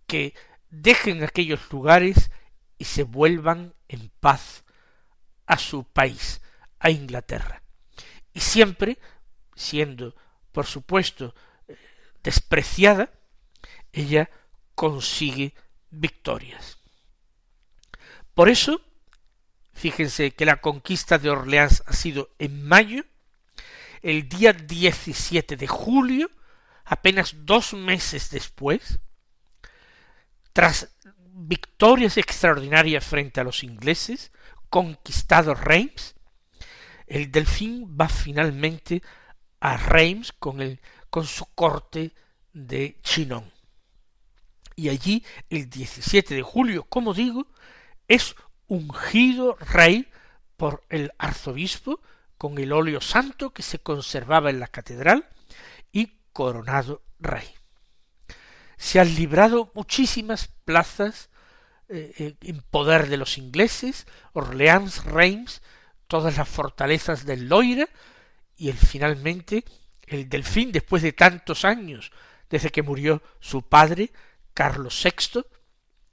que 0.07 0.33
dejen 0.69 1.23
aquellos 1.23 1.71
lugares 1.71 2.31
y 2.77 2.85
se 2.85 3.03
vuelvan 3.03 3.73
en 3.87 4.11
paz 4.19 4.63
a 5.45 5.57
su 5.57 5.83
país, 5.83 6.41
a 6.79 6.89
Inglaterra. 6.89 7.63
Y 8.33 8.41
siempre, 8.41 8.99
siendo, 9.55 10.15
por 10.51 10.65
supuesto, 10.65 11.33
eh, 11.67 11.77
despreciada, 12.23 13.11
ella 13.91 14.29
consigue 14.75 15.55
victorias. 15.89 16.77
Por 18.33 18.49
eso, 18.49 18.81
fíjense 19.73 20.31
que 20.31 20.45
la 20.45 20.61
conquista 20.61 21.17
de 21.17 21.29
Orleans 21.29 21.81
ha 21.87 21.93
sido 21.93 22.29
en 22.37 22.63
mayo, 22.67 23.03
el 24.03 24.29
día 24.29 24.53
17 24.53 25.57
de 25.57 25.67
julio, 25.67 26.29
apenas 26.85 27.33
dos 27.45 27.73
meses 27.73 28.29
después, 28.29 28.99
tras 30.57 30.89
victorias 31.33 32.17
extraordinarias 32.17 33.05
frente 33.05 33.39
a 33.39 33.43
los 33.43 33.63
ingleses, 33.63 34.31
conquistado 34.71 35.53
Reims, 35.53 36.15
el 37.05 37.31
delfín 37.31 37.95
va 37.95 38.09
finalmente 38.09 39.03
a 39.59 39.77
Reims 39.77 40.31
con, 40.31 40.59
el, 40.59 40.81
con 41.11 41.27
su 41.27 41.45
corte 41.53 42.11
de 42.53 42.97
Chinon. 43.03 43.51
Y 44.75 44.89
allí, 44.89 45.23
el 45.51 45.69
17 45.69 46.33
de 46.33 46.41
julio, 46.41 46.85
como 46.89 47.13
digo, 47.13 47.45
es 48.07 48.35
ungido 48.65 49.57
rey 49.59 50.07
por 50.55 50.83
el 50.89 51.13
arzobispo 51.19 52.01
con 52.35 52.57
el 52.57 52.73
óleo 52.73 52.99
santo 52.99 53.51
que 53.51 53.61
se 53.61 53.77
conservaba 53.77 54.49
en 54.49 54.59
la 54.59 54.69
catedral 54.69 55.29
y 55.91 56.13
coronado 56.33 57.03
rey. 57.19 57.56
Se 58.77 58.99
han 58.99 59.13
librado 59.15 59.71
muchísimas 59.73 60.49
plazas 60.65 61.29
eh, 61.89 62.13
eh, 62.19 62.35
en 62.41 62.61
poder 62.61 63.07
de 63.07 63.17
los 63.17 63.37
ingleses, 63.37 64.05
Orleans, 64.33 65.05
Reims, 65.05 65.61
todas 66.07 66.37
las 66.37 66.47
fortalezas 66.47 67.25
del 67.25 67.47
Loira, 67.49 67.87
y 68.55 68.69
el 68.69 68.77
finalmente 68.77 69.63
el 70.07 70.29
delfín, 70.29 70.71
después 70.71 71.03
de 71.03 71.13
tantos 71.13 71.65
años, 71.65 72.11
desde 72.49 72.71
que 72.71 72.81
murió 72.81 73.21
su 73.39 73.61
padre, 73.61 74.11
Carlos 74.53 75.03
VI, 75.03 75.43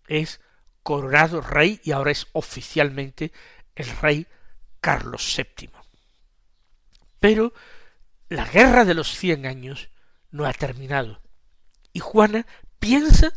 es 0.06 0.40
coronado 0.82 1.40
rey 1.40 1.80
y 1.82 1.92
ahora 1.92 2.10
es 2.10 2.26
oficialmente 2.32 3.32
el 3.74 3.86
rey 4.00 4.26
Carlos 4.80 5.34
VII. 5.36 5.70
Pero 7.18 7.54
la 8.28 8.44
guerra 8.44 8.84
de 8.84 8.94
los 8.94 9.16
cien 9.16 9.46
años 9.46 9.88
no 10.30 10.44
ha 10.44 10.52
terminado 10.52 11.23
y 11.94 12.00
Juana 12.00 12.44
piensa 12.78 13.32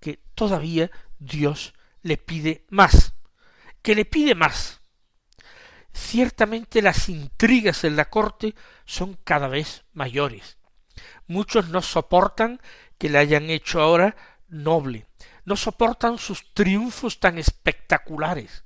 que 0.00 0.20
todavía 0.34 0.90
Dios 1.18 1.74
le 2.00 2.16
pide 2.16 2.64
más, 2.70 3.12
que 3.82 3.94
le 3.94 4.06
pide 4.06 4.34
más. 4.34 4.80
Ciertamente 5.92 6.80
las 6.80 7.08
intrigas 7.08 7.84
en 7.84 7.96
la 7.96 8.08
corte 8.08 8.54
son 8.86 9.18
cada 9.24 9.48
vez 9.48 9.84
mayores. 9.92 10.56
Muchos 11.26 11.68
no 11.68 11.82
soportan 11.82 12.60
que 12.96 13.10
le 13.10 13.18
hayan 13.18 13.50
hecho 13.50 13.80
ahora 13.80 14.16
noble, 14.48 15.06
no 15.44 15.56
soportan 15.56 16.16
sus 16.18 16.54
triunfos 16.54 17.18
tan 17.18 17.38
espectaculares. 17.38 18.64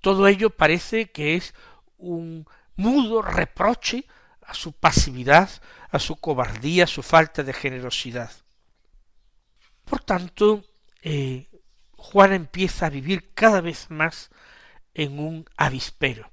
Todo 0.00 0.26
ello 0.26 0.50
parece 0.50 1.10
que 1.10 1.36
es 1.36 1.54
un 1.96 2.46
mudo 2.76 3.22
reproche 3.22 4.06
a 4.42 4.52
su 4.52 4.72
pasividad, 4.72 5.48
a 5.90 5.98
su 6.00 6.16
cobardía, 6.16 6.84
a 6.84 6.88
su 6.88 7.02
falta 7.02 7.44
de 7.44 7.52
generosidad. 7.52 8.32
Por 9.94 10.02
tanto, 10.02 10.64
eh, 11.02 11.48
Juan 11.92 12.32
empieza 12.32 12.86
a 12.86 12.90
vivir 12.90 13.32
cada 13.32 13.60
vez 13.60 13.92
más 13.92 14.30
en 14.92 15.20
un 15.20 15.44
avispero 15.56 16.32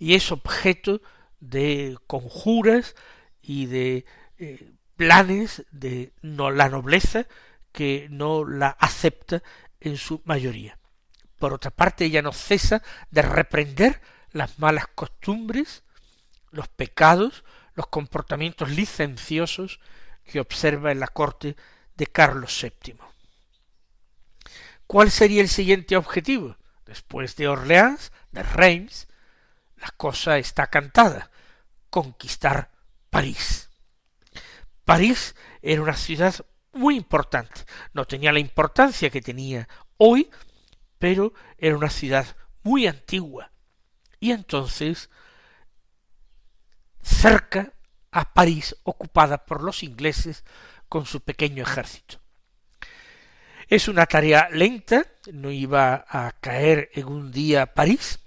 y 0.00 0.14
es 0.14 0.32
objeto 0.32 1.00
de 1.38 1.96
conjuras 2.08 2.96
y 3.40 3.66
de 3.66 4.04
eh, 4.36 4.72
planes 4.96 5.64
de 5.70 6.12
no, 6.22 6.50
la 6.50 6.68
nobleza 6.68 7.28
que 7.70 8.08
no 8.10 8.44
la 8.44 8.70
acepta 8.70 9.44
en 9.78 9.96
su 9.96 10.20
mayoría. 10.24 10.76
Por 11.38 11.52
otra 11.52 11.70
parte, 11.70 12.06
ella 12.06 12.20
no 12.20 12.32
cesa 12.32 12.82
de 13.12 13.22
reprender 13.22 14.00
las 14.32 14.58
malas 14.58 14.88
costumbres, 14.88 15.84
los 16.50 16.66
pecados, 16.66 17.44
los 17.74 17.86
comportamientos 17.86 18.70
licenciosos 18.70 19.78
que 20.24 20.40
observa 20.40 20.90
en 20.90 20.98
la 20.98 21.06
corte 21.06 21.54
de 21.96 22.06
Carlos 22.06 22.58
VII. 22.62 22.96
¿Cuál 24.86 25.10
sería 25.10 25.40
el 25.40 25.48
siguiente 25.48 25.96
objetivo? 25.96 26.56
Después 26.84 27.36
de 27.36 27.48
Orleans, 27.48 28.12
de 28.30 28.42
Reims, 28.42 29.08
la 29.76 29.88
cosa 29.96 30.38
está 30.38 30.66
cantada, 30.66 31.30
conquistar 31.90 32.70
París. 33.10 33.70
París 34.84 35.34
era 35.62 35.82
una 35.82 35.96
ciudad 35.96 36.34
muy 36.72 36.96
importante. 36.96 37.62
No 37.92 38.04
tenía 38.04 38.32
la 38.32 38.38
importancia 38.38 39.10
que 39.10 39.22
tenía 39.22 39.68
hoy, 39.96 40.30
pero 40.98 41.32
era 41.56 41.76
una 41.76 41.90
ciudad 41.90 42.26
muy 42.62 42.86
antigua. 42.86 43.52
Y 44.20 44.32
entonces, 44.32 45.10
cerca 47.02 47.72
a 48.10 48.32
París, 48.32 48.76
ocupada 48.84 49.44
por 49.44 49.62
los 49.62 49.82
ingleses 49.82 50.44
con 50.92 51.06
su 51.06 51.22
pequeño 51.22 51.62
ejército. 51.62 52.20
Es 53.66 53.88
una 53.88 54.04
tarea 54.04 54.50
lenta, 54.50 55.06
no 55.32 55.50
iba 55.50 56.04
a 56.06 56.32
caer 56.32 56.90
en 56.92 57.06
un 57.06 57.32
día 57.32 57.72
París, 57.72 58.20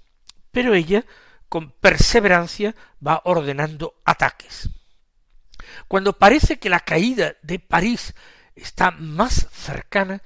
pero 0.50 0.74
ella 0.74 1.04
con 1.48 1.70
perseverancia 1.70 2.74
va 3.06 3.22
ordenando 3.22 4.00
ataques. 4.04 4.68
Cuando 5.86 6.18
parece 6.18 6.58
que 6.58 6.68
la 6.68 6.80
caída 6.80 7.36
de 7.40 7.60
París 7.60 8.16
está 8.56 8.90
más 8.90 9.46
cercana, 9.52 10.20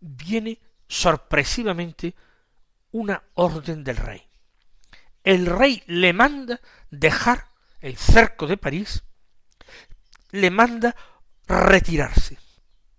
viene 0.00 0.58
sorpresivamente 0.88 2.16
una 2.90 3.22
orden 3.34 3.84
del 3.84 3.98
rey. 3.98 4.26
El 5.22 5.46
rey 5.46 5.84
le 5.86 6.12
manda 6.12 6.60
dejar 6.90 7.50
el 7.80 7.96
cerco 7.96 8.48
de 8.48 8.56
París, 8.56 9.04
le 10.32 10.50
manda 10.50 10.96
retirarse. 11.48 12.38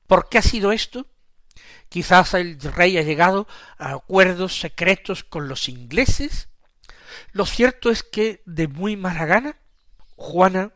¿Por 0.07 0.29
qué 0.29 0.37
ha 0.37 0.41
sido 0.41 0.71
esto? 0.71 1.07
Quizás 1.89 2.33
el 2.33 2.59
rey 2.59 2.97
ha 2.97 3.03
llegado 3.03 3.47
a 3.77 3.93
acuerdos 3.93 4.59
secretos 4.59 5.23
con 5.23 5.47
los 5.47 5.69
ingleses. 5.69 6.49
Lo 7.31 7.45
cierto 7.45 7.89
es 7.89 8.03
que 8.03 8.41
de 8.45 8.67
muy 8.67 8.97
mala 8.97 9.25
gana 9.25 9.57
Juana 10.15 10.71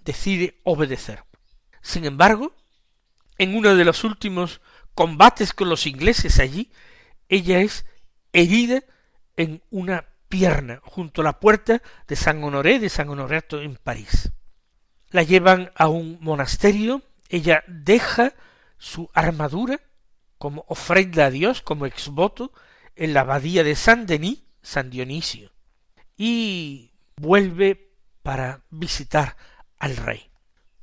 decide 0.00 0.60
obedecer. 0.64 1.24
Sin 1.82 2.04
embargo, 2.04 2.54
en 3.38 3.56
uno 3.56 3.74
de 3.74 3.84
los 3.84 4.04
últimos 4.04 4.60
combates 4.94 5.52
con 5.52 5.68
los 5.68 5.86
ingleses 5.86 6.38
allí, 6.38 6.70
ella 7.28 7.60
es 7.60 7.84
herida 8.32 8.82
en 9.36 9.62
una 9.70 10.06
pierna 10.28 10.80
junto 10.82 11.20
a 11.20 11.24
la 11.24 11.40
puerta 11.40 11.82
de 12.06 12.16
San 12.16 12.42
Honoré 12.42 12.78
de 12.78 12.88
San 12.88 13.08
Honorato 13.08 13.60
en 13.60 13.76
París. 13.76 14.32
La 15.14 15.22
llevan 15.22 15.70
a 15.76 15.86
un 15.86 16.18
monasterio, 16.22 17.00
ella 17.28 17.62
deja 17.68 18.32
su 18.78 19.08
armadura 19.14 19.80
como 20.38 20.64
ofrenda 20.66 21.26
a 21.26 21.30
Dios, 21.30 21.62
como 21.62 21.86
exvoto, 21.86 22.52
en 22.96 23.14
la 23.14 23.20
abadía 23.20 23.62
de 23.62 23.76
San 23.76 24.06
Denis, 24.06 24.42
San 24.60 24.90
Dionisio, 24.90 25.52
y 26.16 26.90
vuelve 27.14 27.92
para 28.24 28.64
visitar 28.70 29.36
al 29.78 29.96
rey. 29.98 30.32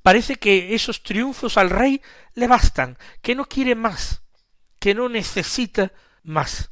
Parece 0.02 0.38
que 0.38 0.76
esos 0.76 1.04
triunfos 1.04 1.58
al 1.58 1.70
rey 1.70 2.02
le 2.34 2.48
bastan, 2.48 2.98
que 3.22 3.36
no 3.36 3.50
quiere 3.50 3.76
más, 3.76 4.22
que 4.80 4.96
no 4.96 5.10
necesita 5.10 5.92
más. 6.24 6.72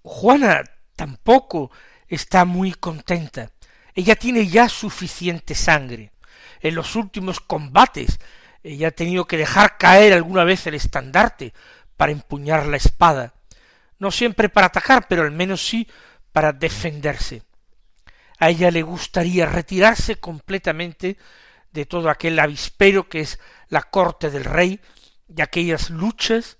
Juana 0.00 0.64
tampoco 0.94 1.70
está 2.08 2.46
muy 2.46 2.72
contenta. 2.72 3.50
Ella 3.94 4.16
tiene 4.16 4.46
ya 4.46 4.70
suficiente 4.70 5.54
sangre. 5.54 6.12
En 6.66 6.74
los 6.74 6.96
últimos 6.96 7.38
combates 7.38 8.18
ella 8.64 8.88
ha 8.88 8.90
tenido 8.90 9.24
que 9.24 9.36
dejar 9.36 9.78
caer 9.78 10.12
alguna 10.12 10.42
vez 10.42 10.66
el 10.66 10.74
estandarte 10.74 11.54
para 11.96 12.10
empuñar 12.10 12.66
la 12.66 12.76
espada, 12.76 13.34
no 14.00 14.10
siempre 14.10 14.48
para 14.48 14.66
atacar, 14.66 15.06
pero 15.06 15.22
al 15.22 15.30
menos 15.30 15.64
sí 15.64 15.86
para 16.32 16.52
defenderse. 16.52 17.44
A 18.40 18.50
ella 18.50 18.72
le 18.72 18.82
gustaría 18.82 19.46
retirarse 19.46 20.16
completamente 20.16 21.18
de 21.70 21.86
todo 21.86 22.10
aquel 22.10 22.36
avispero 22.40 23.08
que 23.08 23.20
es 23.20 23.38
la 23.68 23.82
corte 23.82 24.28
del 24.28 24.44
rey, 24.44 24.80
de 25.28 25.44
aquellas 25.44 25.90
luchas, 25.90 26.58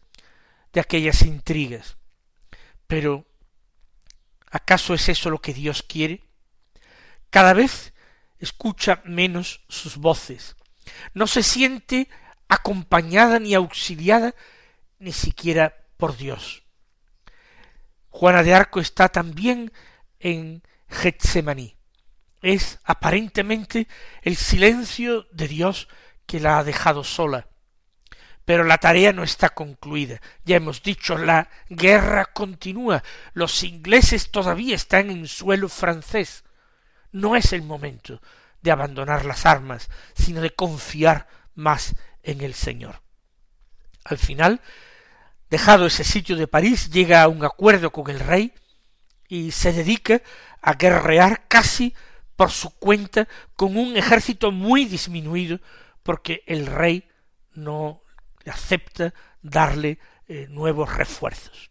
de 0.73 0.79
aquellas 0.79 1.23
intrigas. 1.23 1.97
Pero 2.87 3.25
¿acaso 4.53 4.95
es 4.95 5.09
eso 5.09 5.31
lo 5.31 5.41
que 5.41 5.53
Dios 5.53 5.83
quiere? 5.83 6.23
Cada 7.31 7.55
vez 7.55 7.93
escucha 8.39 9.01
menos 9.05 9.65
sus 9.69 9.97
voces, 9.97 10.57
no 11.15 11.27
se 11.27 11.43
siente 11.43 12.09
acompañada 12.49 13.39
ni 13.39 13.55
auxiliada 13.55 14.35
ni 14.99 15.13
siquiera 15.13 15.75
por 15.97 16.17
Dios. 16.17 16.63
Juana 18.09 18.43
de 18.43 18.55
Arco 18.55 18.81
está 18.81 19.09
también 19.09 19.73
en 20.21 20.63
Getsemaní. 20.89 21.77
Es 22.41 22.79
aparentemente 22.85 23.89
el 24.23 24.37
silencio 24.37 25.27
de 25.33 25.49
Dios 25.49 25.89
que 26.25 26.41
la 26.41 26.59
ha 26.59 26.65
dejado 26.65 27.05
sola. 27.05 27.49
Pero 28.45 28.63
la 28.65 28.79
tarea 28.79 29.13
no 29.13 29.25
está 29.25 29.51
concluida. 29.51 30.21
Ya 30.45 30.57
hemos 30.57 30.83
dicho, 30.83 31.19
la 31.19 31.51
guerra 31.69 32.27
continúa. 32.27 33.03
Los 33.35 33.65
ingleses 33.65 34.31
todavía 34.31 34.77
están 34.77 35.11
en 35.11 35.27
suelo 35.27 35.69
francés. 35.69 36.45
No 37.13 37.37
es 37.37 37.53
el 37.53 37.63
momento 37.63 38.21
de 38.63 38.71
abandonar 38.71 39.25
las 39.25 39.47
armas, 39.47 39.89
sino 40.15 40.41
de 40.41 40.51
confiar 40.51 41.29
más 41.55 41.95
en 42.23 42.41
el 42.41 42.55
Señor. 42.55 43.01
Al 44.05 44.19
final, 44.19 44.61
dejado 45.51 45.87
ese 45.87 46.05
sitio 46.05 46.37
de 46.37 46.49
París, 46.49 46.91
llega 46.91 47.23
a 47.23 47.29
un 47.29 47.45
acuerdo 47.45 47.91
con 47.91 48.11
el 48.11 48.21
rey 48.21 48.53
y 49.29 49.53
se 49.53 49.73
dedica 49.73 50.23
a 50.61 50.75
guerrear 50.75 51.47
casi 51.49 51.95
por 52.37 52.51
su 52.51 52.71
cuenta 52.79 53.27
con 53.55 53.77
un 53.77 53.97
ejército 53.97 54.53
muy 54.53 54.85
disminuido 54.85 55.61
porque 56.03 56.43
el 56.47 56.67
rey 56.67 57.09
no 57.55 58.03
acepta 58.47 59.15
darle 59.43 59.99
eh, 60.29 60.47
nuevos 60.51 60.95
refuerzos. 60.95 61.71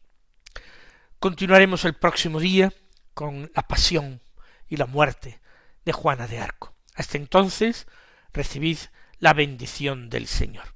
Continuaremos 1.19 1.85
el 1.85 1.93
próximo 1.93 2.39
día 2.39 2.73
con 3.13 3.51
la 3.55 3.61
pasión 3.63 4.21
y 4.67 4.77
la 4.77 4.85
muerte 4.85 5.39
de 5.85 5.91
Juana 5.91 6.27
de 6.27 6.39
Arco. 6.39 6.75
Hasta 6.95 7.17
entonces, 7.17 7.87
recibid 8.33 8.77
la 9.19 9.33
bendición 9.33 10.09
del 10.09 10.27
Señor. 10.27 10.75